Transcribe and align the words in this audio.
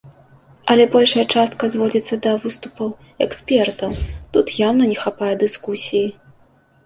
Але 0.73 0.83
большая 0.93 1.25
частка 1.39 1.63
зводзіцца 1.73 2.15
да 2.23 2.31
выступаў 2.45 2.89
экспертаў, 3.25 3.91
тут 4.37 4.45
яўна 4.67 4.83
не 4.93 4.97
хапае 5.03 5.33
дыскусіі. 5.47 6.03